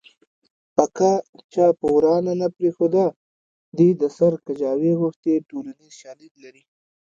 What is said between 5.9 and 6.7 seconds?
شالید لري